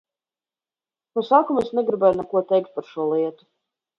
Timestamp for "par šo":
2.79-3.09